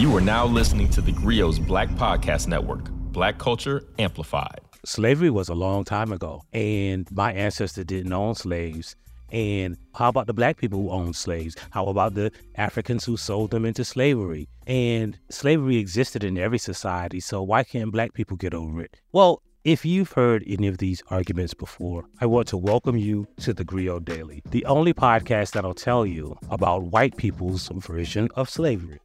[0.00, 4.62] You are now listening to the Grio's Black Podcast Network, Black Culture Amplified.
[4.82, 8.96] Slavery was a long time ago, and my ancestors didn't own slaves.
[9.30, 11.54] And how about the black people who owned slaves?
[11.68, 14.48] How about the Africans who sold them into slavery?
[14.66, 18.96] And slavery existed in every society, so why can't black people get over it?
[19.12, 23.52] Well, if you've heard any of these arguments before, I want to welcome you to
[23.52, 28.98] the Grio Daily, the only podcast that'll tell you about white people's version of slavery.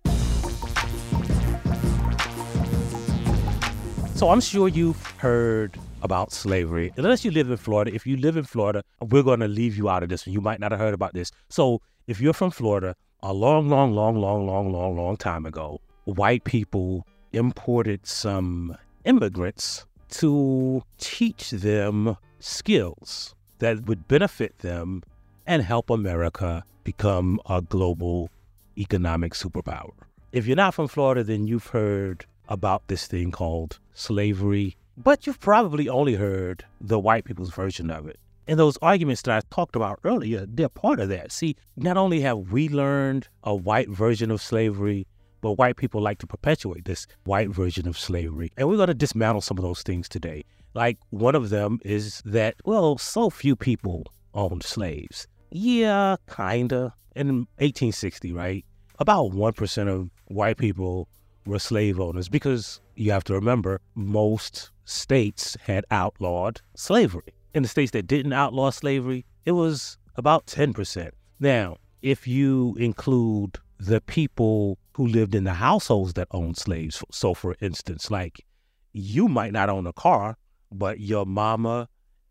[4.16, 6.94] So I'm sure you've heard about slavery.
[6.96, 9.90] Unless you live in Florida, if you live in Florida, we're going to leave you
[9.90, 10.26] out of this.
[10.26, 11.34] You might not have heard about this.
[11.50, 15.82] So if you're from Florida, a long, long, long, long, long, long, long time ago,
[16.06, 25.04] white people imported some immigrants to teach them skills that would benefit them
[25.46, 28.30] and help America become a global
[28.78, 29.92] economic superpower.
[30.32, 35.40] If you're not from Florida, then you've heard about this thing called slavery, but you've
[35.40, 38.20] probably only heard the white people's version of it.
[38.48, 41.32] And those arguments that I talked about earlier, they're part of that.
[41.32, 45.08] See, not only have we learned a white version of slavery,
[45.42, 48.52] but white people like to perpetuate this white version of slavery.
[48.58, 50.44] And we're going to dismantle some of those things today.
[50.74, 55.28] Like one of them is that, well, so few people owned slaves.
[55.52, 56.94] Yeah, kinda.
[57.16, 58.66] In 1860, right?
[59.00, 61.08] About 1% of white people
[61.46, 67.34] were slave owners because you have to remember most states had outlawed slavery.
[67.54, 71.12] In the states that didn't outlaw slavery, it was about 10%.
[71.40, 77.34] Now, if you include the people who lived in the households that owned slaves, so
[77.34, 78.46] for instance, like
[78.94, 80.38] you might not own a car,
[80.72, 81.88] but your mama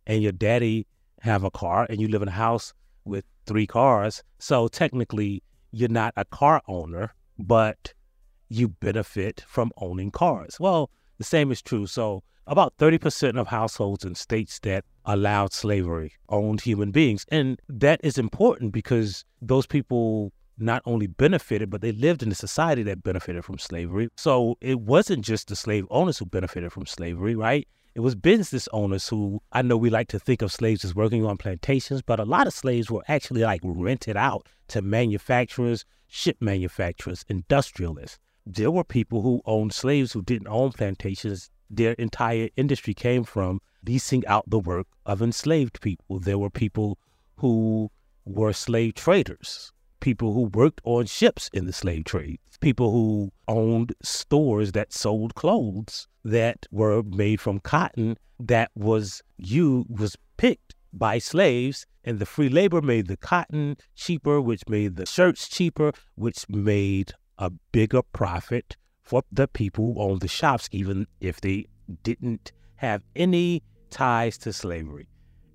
[0.07, 0.87] and your daddy
[1.21, 4.23] have a car and you live in a house with three cars.
[4.39, 7.94] So technically, you're not a car owner, but
[8.55, 10.57] you benefit from owning cars.
[10.59, 11.87] Well, the same is true.
[11.87, 17.25] So, about 30% of households in states that allowed slavery owned human beings.
[17.31, 22.35] And that is important because those people not only benefited, but they lived in a
[22.35, 24.09] society that benefited from slavery.
[24.17, 27.67] So it wasn't just the slave owners who benefited from slavery, right?
[27.95, 31.25] It was business owners who I know we like to think of slaves as working
[31.25, 36.37] on plantations, but a lot of slaves were actually like rented out to manufacturers, ship
[36.41, 41.51] manufacturers, industrialists there were people who owned slaves who didn't own plantations.
[41.71, 46.21] Their entire industry came from leasing out the work of enslaved people.
[46.21, 46.99] There were people
[47.37, 47.91] who
[48.25, 53.95] were slave traders, people who worked on ships in the slave trade, people who owned
[54.03, 61.19] stores that sold clothes that were made from cotton that was you was picked by
[61.19, 66.49] slaves and the free labor made the cotton cheaper which made the shirts cheaper which
[66.49, 71.67] made a bigger profit for the people who owned the shops, even if they
[72.03, 75.09] didn't have any ties to slavery.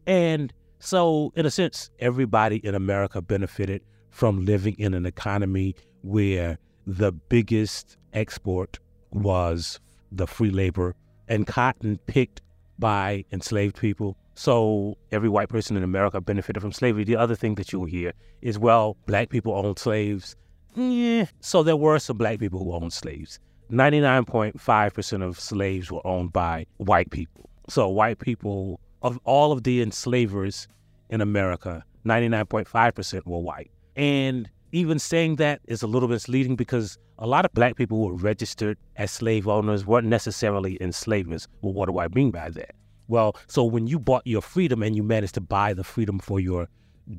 [0.06, 6.58] And so, in a sense, everybody in America benefited from living in an economy where
[6.88, 8.80] the biggest export
[9.12, 9.80] was
[10.12, 10.96] the free labor
[11.28, 12.42] and cotton picked
[12.80, 14.18] by enslaved people.
[14.36, 17.04] So every white person in America benefited from slavery.
[17.04, 20.36] The other thing that you'll hear is, well, black people owned slaves
[20.76, 21.26] yeah.
[21.42, 23.40] So there were some black people who owned slaves.
[23.72, 27.50] 99.5% of slaves were owned by white people.
[27.68, 30.68] So white people, of all of the enslavers
[31.10, 33.70] in America, 99.5% were white.
[33.96, 38.06] And even saying that is a little misleading because a lot of black people who
[38.08, 41.48] were registered as slave owners weren't necessarily enslavers.
[41.62, 42.72] Well, what do I mean by that?
[43.08, 46.40] Well, so when you bought your freedom and you managed to buy the freedom for
[46.40, 46.68] your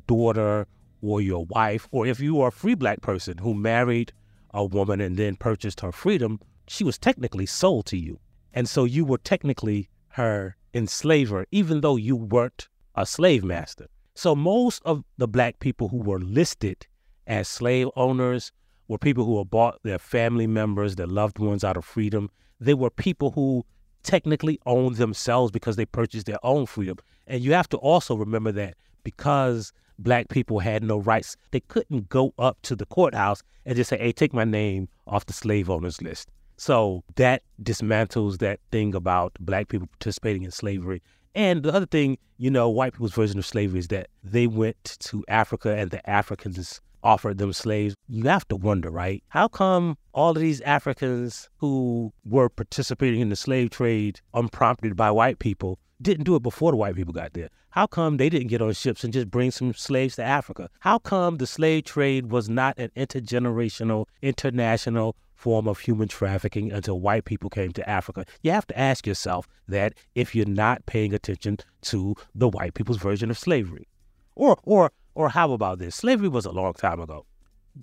[0.07, 0.67] daughter
[1.01, 4.13] or your wife, or if you are a free black person who married
[4.53, 8.19] a woman and then purchased her freedom, she was technically sold to you.
[8.53, 13.87] And so you were technically her enslaver, even though you weren't a slave master.
[14.15, 16.85] So most of the black people who were listed
[17.27, 18.51] as slave owners
[18.87, 22.29] were people who had bought their family members, their loved ones out of freedom.
[22.59, 23.65] They were people who
[24.03, 26.97] technically owned themselves because they purchased their own freedom.
[27.27, 29.71] And you have to also remember that because
[30.03, 31.37] black people had no rights.
[31.51, 35.25] They couldn't go up to the courthouse and just say, hey, take my name off
[35.25, 36.29] the slave owners list.
[36.57, 41.01] So that dismantles that thing about black people participating in slavery.
[41.33, 44.97] And the other thing, you know, white people's version of slavery is that they went
[44.99, 47.95] to Africa and the Africans offered them slaves.
[48.07, 49.23] You have to wonder, right?
[49.29, 55.09] How come all of these Africans who were participating in the slave trade unprompted by
[55.11, 57.49] white people didn't do it before the white people got there?
[57.69, 60.69] How come they didn't get on ships and just bring some slaves to Africa?
[60.79, 66.99] How come the slave trade was not an intergenerational, international form of human trafficking until
[66.99, 68.25] white people came to Africa.
[68.43, 72.99] You have to ask yourself that if you're not paying attention to the white people's
[72.99, 73.87] version of slavery.
[74.35, 75.95] Or or or how about this?
[75.95, 77.25] Slavery was a long time ago.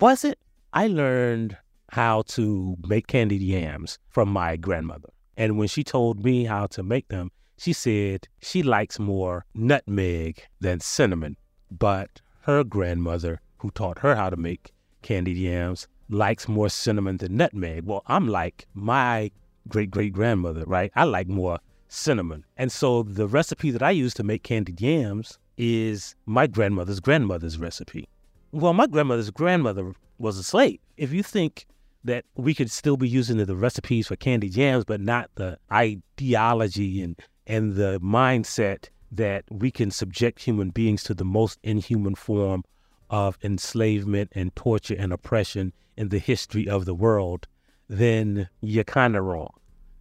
[0.00, 0.38] Was it?
[0.72, 1.56] I learned
[1.90, 5.08] how to make candied yams from my grandmother.
[5.36, 10.42] And when she told me how to make them, she said she likes more nutmeg
[10.60, 11.36] than cinnamon.
[11.70, 14.72] But her grandmother, who taught her how to make
[15.02, 17.84] candied yams, likes more cinnamon than nutmeg.
[17.84, 19.30] Well, I'm like my
[19.68, 20.90] great great grandmother, right?
[20.94, 21.58] I like more
[21.88, 22.44] cinnamon.
[22.56, 27.58] And so the recipe that I use to make candied yams is my grandmother's grandmother's
[27.58, 28.08] recipe.
[28.52, 30.78] Well, my grandmother's grandmother was a slave.
[30.96, 31.66] If you think
[32.04, 37.02] that we could still be using the, recipes for candied yams, but not the ideology
[37.02, 42.62] and, and the mindset that we can subject human beings to the most inhuman form
[43.10, 47.46] of enslavement and torture and oppression in the history of the world,
[47.88, 49.52] then you're kind of wrong.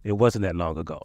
[0.04, 1.02] It wasn't that long ago.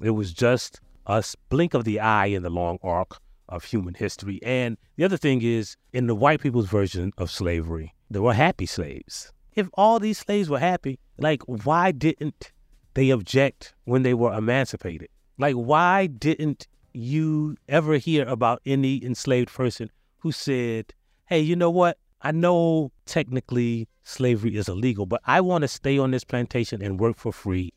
[0.00, 3.18] It was just a blink of the eye in the long arc
[3.48, 4.38] of human history.
[4.42, 8.66] And the other thing is, in the white people's version of slavery, there were happy
[8.66, 9.32] slaves.
[9.54, 12.52] If all these slaves were happy, like, why didn't
[12.92, 15.08] they object when they were emancipated?
[15.38, 20.94] Like, why didn't you ever hear about any enslaved person who said,
[21.26, 21.98] hey, you know what?
[22.22, 26.98] I know technically slavery is illegal, but I want to stay on this plantation and
[26.98, 27.72] work for free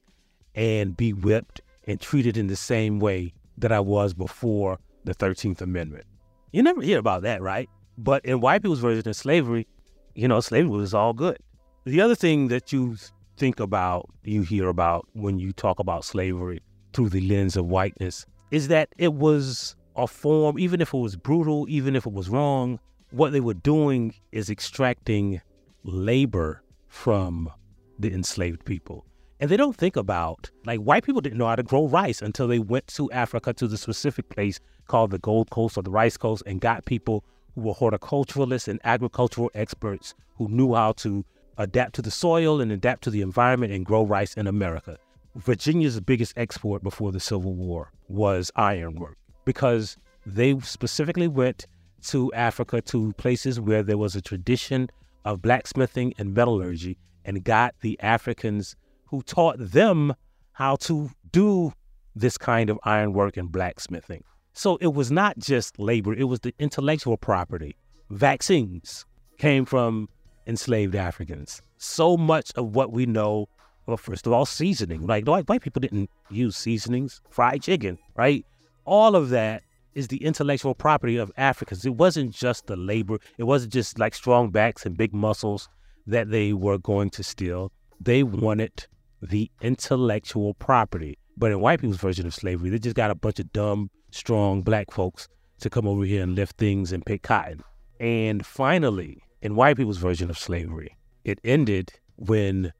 [0.55, 5.61] and be whipped and treated in the same way that I was before the 13th
[5.61, 6.05] Amendment.
[6.53, 7.69] You never hear about that, right?
[7.97, 9.67] But in white people's version of slavery,
[10.15, 11.37] you know, slavery was all good.
[11.85, 12.95] The other thing that you
[13.37, 16.61] think about, you hear about when you talk about slavery
[16.93, 21.15] through the lens of whiteness, is that it was a form, even if it was
[21.15, 22.79] brutal, even if it was wrong,
[23.11, 25.41] what they were doing is extracting
[25.83, 27.49] labor from
[27.97, 29.05] the enslaved people.
[29.39, 32.47] And they don't think about, like, white people didn't know how to grow rice until
[32.47, 36.17] they went to Africa to the specific place called the Gold Coast or the Rice
[36.17, 37.23] Coast and got people
[37.55, 41.23] who were horticulturalists and agricultural experts who knew how to
[41.57, 44.97] adapt to the soil and adapt to the environment and grow rice in America.
[45.35, 51.65] Virginia's biggest export before the Civil War was ironwork because they specifically went
[52.07, 54.89] to Africa to places where there was a tradition
[55.25, 58.75] of blacksmithing and metallurgy and got the Africans
[59.07, 60.13] who taught them
[60.53, 61.73] how to do
[62.15, 64.23] this kind of ironwork and blacksmithing.
[64.53, 67.75] So it was not just labor, it was the intellectual property.
[68.09, 69.05] Vaccines
[69.37, 70.09] came from
[70.47, 71.61] enslaved Africans.
[71.77, 73.47] So much of what we know,
[73.89, 75.05] well, first of all, seasoning.
[75.05, 78.45] Like white people didn't use seasonings, fried chicken, right?
[78.85, 79.63] All of that
[79.95, 81.85] is the intellectual property of Africans.
[81.85, 85.67] It wasn't just the labor, it wasn't just like strong backs and big muscles
[86.05, 87.71] that they were going to steal.
[87.99, 88.85] They wanted
[89.21, 91.17] the intellectual property.
[91.35, 94.61] But in white people's version of slavery, they just got a bunch of dumb, strong
[94.61, 95.27] black folks
[95.61, 97.61] to come over here and lift things and pick cotton.
[97.99, 102.73] And finally, in white people's version of slavery, it ended when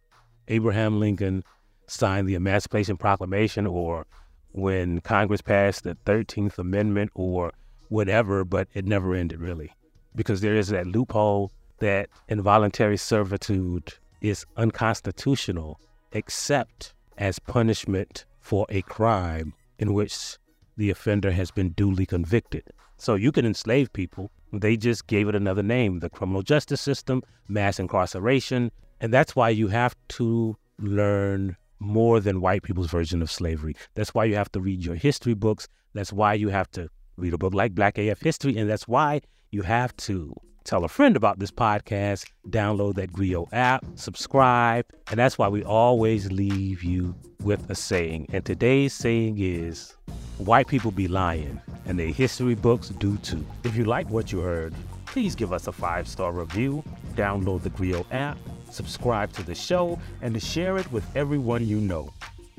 [0.49, 1.43] Abraham Lincoln
[1.87, 4.05] signed the Emancipation Proclamation or
[4.51, 7.51] when Congress passed the 13th Amendment or
[7.89, 9.71] whatever, but it never ended really.
[10.15, 15.79] Because there is that loophole that involuntary servitude is unconstitutional
[16.11, 20.37] except as punishment for a crime in which
[20.77, 22.63] the offender has been duly convicted.
[22.97, 24.31] So you can enslave people.
[24.51, 28.71] They just gave it another name the criminal justice system, mass incarceration.
[29.01, 33.75] And that's why you have to learn more than white people's version of slavery.
[33.95, 35.67] That's why you have to read your history books.
[35.93, 38.57] That's why you have to read a book like Black AF History.
[38.57, 40.33] And that's why you have to
[40.65, 44.85] tell a friend about this podcast, download that Grio app, subscribe.
[45.09, 48.27] And that's why we always leave you with a saying.
[48.33, 49.95] And today's saying is
[50.37, 53.45] white people be lying, and their history books do too.
[53.63, 54.73] If you like what you heard,
[55.05, 56.83] please give us a five star review,
[57.15, 58.37] download the Grio app
[58.71, 62.11] subscribe to the show, and to share it with everyone you know.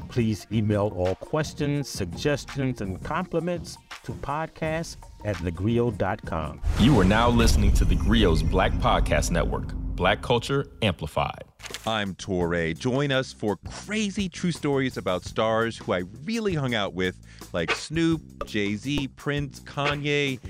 [0.08, 6.60] Please email all questions, suggestions, and compliments to podcast at thegrio.com.
[6.80, 11.44] You are now listening to the Grio's Black Podcast Network, Black Culture Amplified.
[11.86, 12.76] I'm Touré.
[12.76, 17.16] Join us for crazy true stories about stars who I really hung out with,
[17.52, 20.40] like Snoop, Jay Z, Prince, Kanye,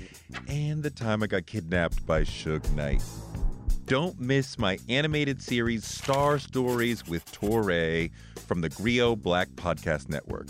[0.47, 3.03] and the time I got kidnapped by Suge Knight.
[3.85, 8.11] Don't miss my animated series Star Stories with Touré
[8.47, 10.47] from the Grio Black Podcast Network.